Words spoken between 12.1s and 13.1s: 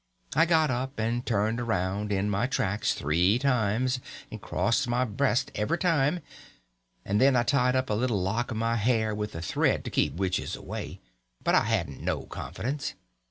confidence.